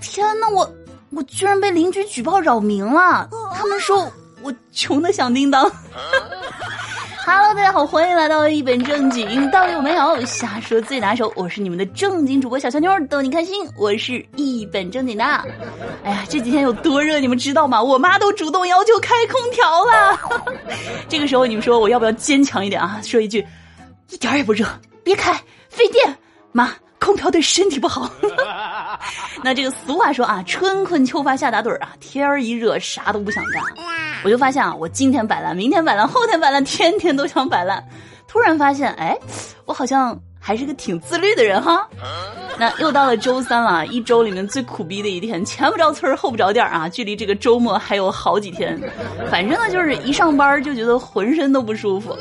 [0.00, 0.68] 天哪，我
[1.10, 3.28] 我居然被邻居举报扰民了！
[3.54, 4.10] 他们说
[4.42, 5.70] 我穷的响叮当。
[7.26, 11.30] Hello，大家好，欢迎来到一本正经，到底有没有瞎说最拿手？
[11.36, 13.62] 我是你们的正经主播小乔妞，逗你开心。
[13.76, 15.24] 我是一本正经的。
[16.02, 17.80] 哎呀，这几天有多热，你们知道吗？
[17.80, 20.18] 我妈都主动要求开空调了。
[21.08, 23.00] 这个时候，你们说我要不要坚强一点啊？
[23.04, 23.46] 说一句，
[24.08, 24.66] 一点也不热，
[25.04, 25.34] 别开，
[25.68, 26.16] 费电。
[26.52, 26.72] 妈。
[27.00, 28.08] 空调对身体不好，
[29.42, 33.62] 那这个俗话说啊，春困秋乏夏打盹儿啊，天儿一热啥都不想干。
[34.22, 37.82] 我就发现啊，我今天摆烂，明天摆烂，后天摆烂，天天都想摆烂。
[38.28, 39.16] 突然发现，哎，
[39.64, 41.88] 我好像还是个挺自律的人哈。
[42.58, 48.78] 那又到了周三了，一周里面最苦逼的一天，前不着村后不着店啊，距离这个周末还有好几天。
[49.30, 52.14] 反正呢，就是一上班就觉得浑身都不舒服。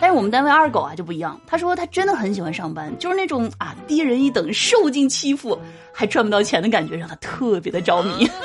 [0.00, 5.58] 但是我们单位二狗啊就不一样，他说他真的很喜欢上班，就是那种啊低人一等、受尽欺负
[5.92, 8.28] 还赚不到钱的感觉，让他特别的着迷。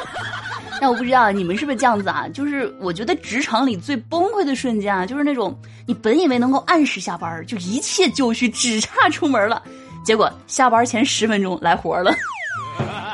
[0.82, 2.28] 那我不知道你们是不是这样子啊？
[2.34, 9.64] 就是我觉得职场里最崩溃的瞬间啊，就是那种你本以为能够按时下班，就一切就绪，只差出门了，
[10.04, 12.14] 结果下班前十分钟来活了。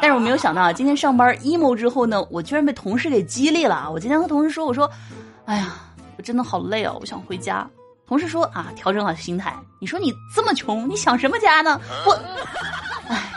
[0.01, 3.87] 但是我没有想到啊，今天上班 emo 之后呢，我居然被同事给激励了。
[3.91, 4.89] 我今天和同事说，我说，
[5.45, 5.75] 哎呀，
[6.17, 7.69] 我真的好累啊，我想回家。
[8.11, 9.57] 同事说啊，调整好心态。
[9.79, 11.79] 你说你这么穷，你想什么家呢？
[12.05, 12.11] 我，
[13.07, 13.31] 唉，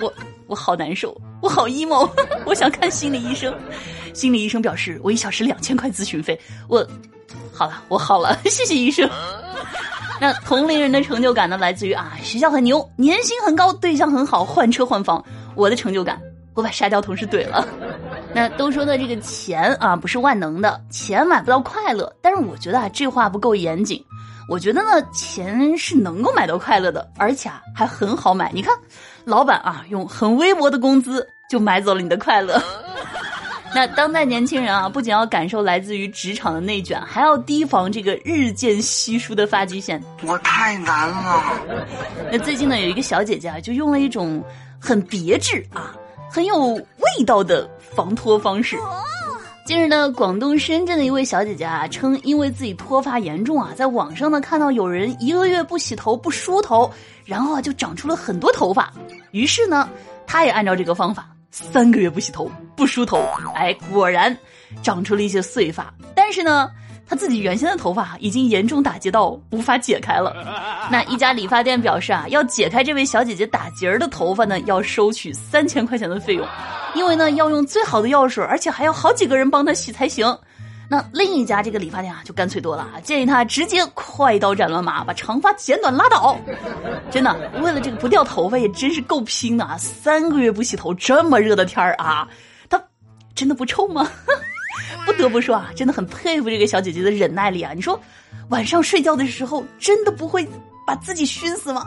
[0.00, 0.10] 我
[0.46, 2.10] 我好难受，我好 emo，
[2.46, 3.54] 我想看心理医生。
[4.14, 6.40] 心理医生表示，我一小时两千块咨询费。
[6.68, 6.82] 我，
[7.52, 9.06] 好了，我好了， 谢谢医生。
[10.18, 15.22] 那同龄人的成就感呢，来自于啊，学校很牛，年薪很高，对象很好，换车换房。
[15.54, 16.18] 我的成就感，
[16.54, 17.68] 我把沙雕同事怼了。
[18.34, 22.10] 那都说的这个钱啊，不是万能的，钱买不到快乐。
[22.22, 24.02] 但是我觉得啊，这话不够严谨。
[24.48, 28.50] 我觉得呢，钱是能够买到快乐的，而且啊，还很好买。
[28.54, 28.74] 你看，
[29.24, 32.60] 老板啊，用很微薄的工资就买走了你的快乐。
[33.74, 40.02] 那当代年轻人啊，不仅要感受来自于职场的内卷，还要提防这个日渐稀疏的发际线。
[40.26, 41.42] 我太难了。
[42.30, 44.42] 那最近呢，有一个小姐姐啊，就用了一种
[44.80, 45.94] 很别致啊。
[46.30, 48.76] 很有味道的防脱方式。
[49.64, 56.90] 近日呢，广东深圳的一位小姐姐啊，称因为自己脱发严重啊，在网上呢看到有人一个月不洗头不梳头，
[57.24, 58.92] 然后啊就长出了很多头发。
[59.30, 59.88] 于是呢，
[60.26, 64.36] 她也按照这个方法，三个月不洗头不梳头，哎，果然
[64.82, 65.92] 长出了一些碎发。
[66.14, 66.70] 但是呢。
[67.12, 70.34] 他自己原先的头发已经严重打结到无法解开了。
[70.90, 76.48] 那一家理发店表示啊，要解开这位小姐姐打结儿的头发呢，要收取三千块钱的费用，
[76.94, 80.26] 因为呢要用最好的药水，而且还要好几个人帮她洗才行。
[80.88, 86.34] 那另一家这个理发店啊，就干脆多了啊，建议他直接快刀斩乱麻，把长发剪短拉倒。
[87.12, 89.76] 真的，为了这个不掉头发，也真是够拼的啊！
[89.76, 92.26] 三个月不洗头，这么热的天儿啊，
[92.70, 92.82] 他
[93.34, 94.10] 真的不臭吗？
[95.06, 97.72] 不得不说啊，真的很佩服这个小姐姐的忍耐力啊！
[97.74, 98.00] 你说，
[98.50, 100.46] 晚上睡觉的时候真的不会
[100.86, 101.84] 把自己熏死吗？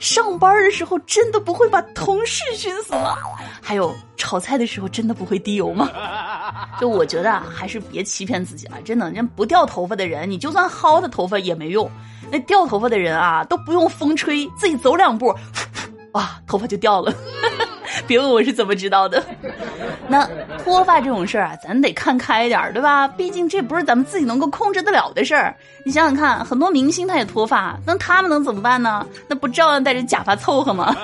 [0.00, 3.16] 上班的时候真的不会把同事熏死吗？
[3.62, 5.88] 还有炒菜的时候真的不会滴油吗？
[6.80, 8.76] 就我觉得啊，还是别欺骗自己了。
[8.84, 11.88] 真的，人不掉头发的人，你就算薅他头发也没用。
[12.30, 15.34] 那掉头发的人啊，都不用风吹，自己走两步，
[16.12, 17.14] 哇，头发就掉了。
[18.06, 19.24] 别问我是怎么知道的。
[20.08, 20.28] 那
[20.62, 23.08] 脱发这种事儿啊，咱得看开点儿，对吧？
[23.08, 25.54] 毕竟这不是咱们自己能够控制得了的事儿。
[25.84, 29.06] 你想想看，很多明星他也脱发，那他们能怎么办呢？
[29.28, 30.94] 那不照样戴着假发凑合吗？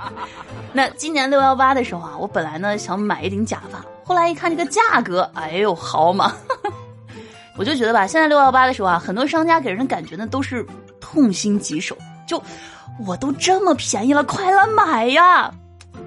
[0.72, 6.32] 那今年六幺八的时候啊，我本来呢想买一顶假发，后来一看这个价格，哎呦，好嘛！
[7.56, 10.64] 我就觉得吧，现在六幺八的时候啊，很多商家给人的感觉呢都是
[11.00, 12.42] 痛心疾首，就
[13.04, 15.50] 我都这么便宜了，快来买呀！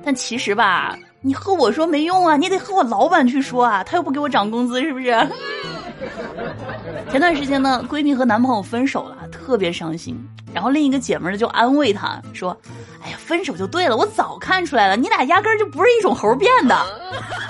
[0.04, 5.06] 但其实吧，你和我说没用啊，你得和我老板去说啊，他又不给我涨工资，是不是？
[7.12, 10.18] 前段时间呢，闺蜜和男朋友分手了，特别伤心。
[10.54, 12.58] 然后另一个姐们儿就安慰她说
[13.04, 16.76] ：“哎呀，分手就对了，我早看出来了，你俩压根儿就不是一种猴变的。”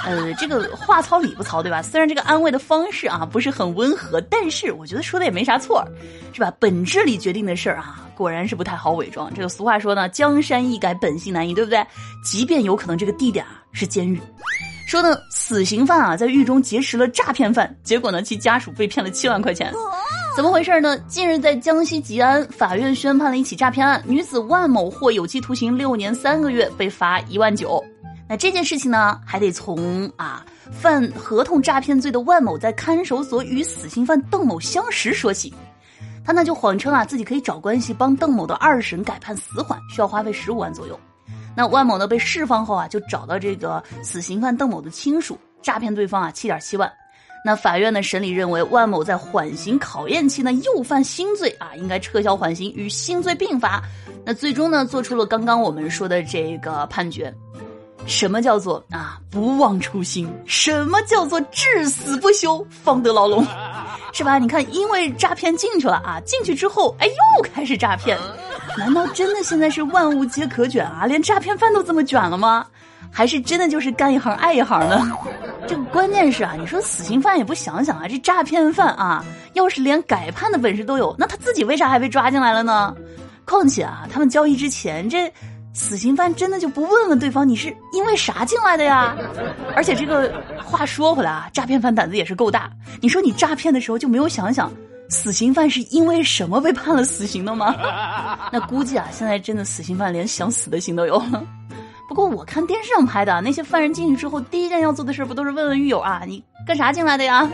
[0.06, 1.82] 呃，这个话糙理不糙，对吧？
[1.82, 5.86] 虽然这个安慰的方式啊不是很温和，但是我觉得说的也没啥错，
[6.34, 6.52] 是吧？
[6.60, 9.32] 本质里决定的事儿啊，果然是不太好伪装。
[9.34, 11.86] 这个俗话说呢，江山易改，本性难移，对不对？
[12.24, 14.20] 即便有可能这个地点啊是监狱。
[14.88, 19.72] 说呢，死刑犯啊在狱中结识了诈骗犯，结果呢其家属被骗了七万块钱，
[20.36, 20.98] 怎么回事呢？
[21.08, 27.82] 近日在江西吉安，法院宣判了一起诈骗案，女子万某获有期徒刑六年三个月，被罚一万九。
[28.32, 35.54] 那这件事情呢，还得从啊犯合同诈骗罪的万某在看守所与死刑犯邓某相识说起。
[36.24, 40.98] 他呢就谎称啊自己可以找关系帮邓某的二审改判死缓，需要花费十五万左右。
[41.58, 46.90] 那万某呢被释放后啊，就找到这个死刑犯邓某的亲属，诈骗对方啊七点七万。
[47.44, 53.84] 那法院呢审理认为，万某在缓刑考验期呢又犯新罪啊，应该撤销缓刑，与新罪并罚。
[54.24, 57.34] 那最终呢做出了刚刚我们说的这个判决。
[58.12, 60.30] 什么叫做啊不忘初心？
[60.46, 63.48] 什么叫做至死不休方得牢笼？
[64.12, 64.38] 是吧？
[64.38, 68.18] 你看，因为诈骗进去了啊，进去之后，哎，又开始诈骗。
[68.78, 71.06] 难道真的现在是万物皆可卷啊？
[71.06, 72.68] 连诈骗犯都这么卷了吗？
[73.10, 75.18] 还是真的就是干一行爱一行呢？
[75.66, 79.24] 这个关键是啊，你说死刑犯也不想想啊，这诈骗犯啊，
[79.54, 82.94] 要是连改判的本事都有，那他自己为啥还被抓进来了呢？
[83.46, 85.32] 况且啊，他们交易之前这。
[85.74, 89.16] 死刑犯真的就不问问对方你是因为啥进来的呀？
[89.76, 90.32] 而且这个
[90.64, 92.70] 话说回来啊，诈骗犯胆子也是够大。
[93.02, 94.72] 你说你诈骗的时候就没有想想，
[95.10, 97.74] 死刑犯是因为什么被判了死刑的吗？
[98.52, 101.22] 那估计啊，现在真的死刑犯连想死的心都有。
[102.10, 107.50] 不过我看电视上拍的那些犯人进去之后，第一件要做的事不都是问问狱友啊，你干啥进来的呀？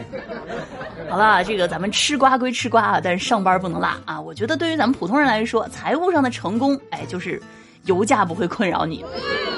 [1.08, 4.20] 好了，这个咱们吃瓜归吃瓜啊，但是上班不能落啊。
[4.20, 7.40] 我觉得对于咱们普通人来说，财务上的成功，哎，就是。
[7.88, 9.04] 油价不会困扰你，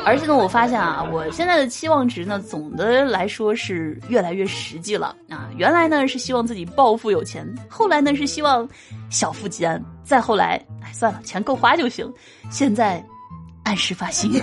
[0.05, 5.49] 而且呢，我发现啊，我现在的期望值呢，总的来说是越来越实际了啊。
[5.57, 8.67] 原来呢是希望自己暴富有钱，后来呢是希望
[9.09, 12.11] 小富即安，再后来，哎，算了，钱够花就行。
[12.49, 13.03] 现在
[13.69, 14.42] 按时发薪。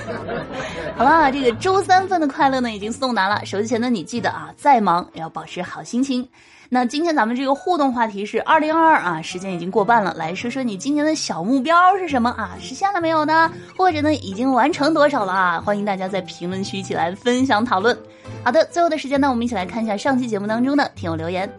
[0.97, 6.27] 好了，这个周三份的快乐呢已经送达了，手机前的你记得啊，再忙也要保持好心情。
[6.69, 12.57] 那今天咱们这个互动话题是二零二二啊，时间已经过半了，来说说你今年的小目标是什么啊？
[12.61, 13.51] 实现了没有呢？
[13.77, 15.61] 或者呢，已经完成多少了啊？
[15.61, 17.99] 欢迎大家在评论区一起来分享讨论。
[18.45, 21.53] 好的，最后的时间呢，我们一起来看一下上期节目当中的听友留言。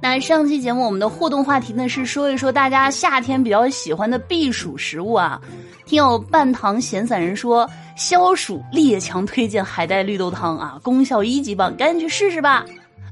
[0.00, 5.40] 那上期节目我们的互动话题呢是说一说大家夏天比较喜欢的避暑食物啊。
[5.86, 12.64] 听友半糖闲散人说消暑列强推荐海带绿豆汤啊，功效一级棒，赶紧去试试吧。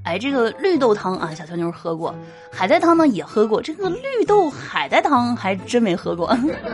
[0.06, 2.14] 哎，这个绿豆汤啊，小乔妞喝过；
[2.49, 3.61] 海带汤呢也喝过。
[3.61, 6.32] 这个绿豆海带汤还真没喝过。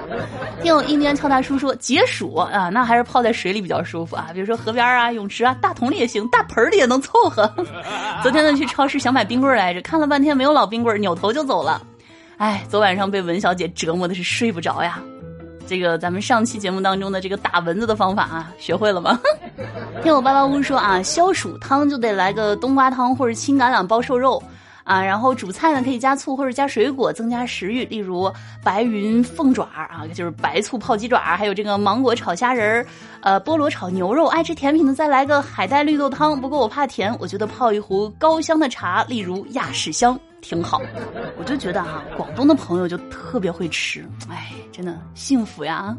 [0.63, 4.29] 听我一年俏大叔说解暑啊，那还是泡在水里比较舒服啊。
[4.35, 7.51] 比如说河边啊、泳池啊、大桶里也行，大盆里也能凑合。
[8.23, 11.81] 昨天呢去超市想买冰棍来着，看了半天没有老冰棍，扭头就走了。
[12.37, 15.03] 哎，昨晚上被文小姐折磨的是睡不着呀。
[15.73, 19.19] 这个咱们上期节目当中的这个打蚊子的方法啊，学会了吗？
[20.05, 24.43] 听我巴巴屋说啊，消暑汤就得来个冬瓜汤或者青橄榄包瘦肉
[24.85, 28.31] 啊，然后主菜呢可以加醋或者加水果增加食欲，例如
[28.63, 32.87] 白云凤爪啊，就是白醋泡鸡爪，还有这个芒果炒虾仁儿，
[33.23, 34.27] 呃，菠萝炒牛肉。
[34.27, 40.21] 爱吃甜品的再来个海带绿豆汤，不过我怕甜，我觉得泡一壶高香的茶，例如亚式香。
[40.43, 40.83] 挺好，
[41.39, 45.97] 我就觉得哈，广东的朋友就特别会吃，哎，真的幸福呀。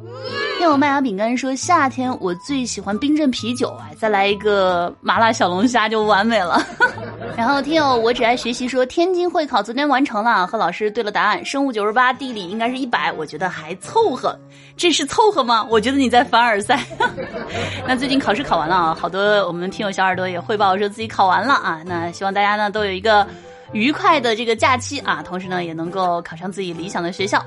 [0.59, 6.61] 听我麦芽饼干说，夏天我最喜欢冰镇啤酒，哎，再来一个麻辣小龙虾就完美了。
[7.37, 14.37] 然后听友我只爱学习说，天津会考昨天完成了，和老师对了答案，生物九十八，地理应该是一百，我觉得还凑合。
[14.75, 15.65] 这是凑合吗？
[15.69, 16.83] 我觉得你在凡尔赛。
[17.87, 23.25] 那最近考试考完了啊，好多我们听友小耳朵也汇报说自己考完了啊，那希望大家呢都有一个。
[23.73, 27.43] 愉快的这个假期啊，同时呢也能够考上自己理想的学校，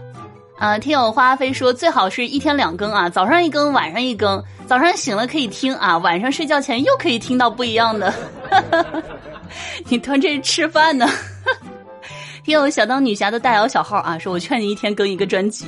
[0.58, 8.12] 啊，听友花飞说最好是一天两更啊，早上一更，晚上一更，早上醒了可以听啊，晚上睡觉前又可以听到不一样的。
[9.89, 11.08] 你端这是吃饭呢？
[12.44, 15.67] 听友小当女侠的大摇小号啊，说我劝你一天更一个专辑。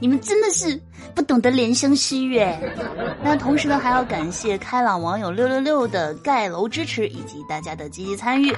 [0.00, 0.80] 你们真的是。
[1.14, 2.40] 不懂得怜香惜玉，
[3.22, 8.52] 那同时呢，还要感谢开朗网友六六六的盖楼支持以及大家的积极参与。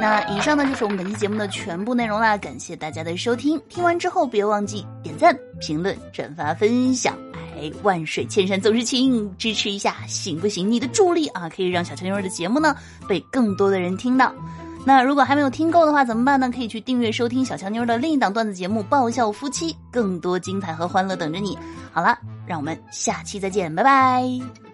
[0.00, 3.60] 那以上呢就是我们本期节目的全部内容啦，感谢大家的收听。
[3.68, 7.18] 听完之后别忘记点赞、评论、转发、分享。
[7.60, 10.70] 哎，万水千山总是情，支持一下行不行？
[10.70, 12.74] 你的助力啊，可以让小乔妞的节目呢
[13.06, 14.32] 被更多的人听到。
[14.84, 16.50] 那如果还没有听够的话怎么办呢？
[16.50, 21.58] 可以去订阅收听小强妞的另一档段子节目《爆笑夫妻》，更多精彩和欢乐等着你。
[21.92, 24.69] 好了，让我们下期再见，拜拜。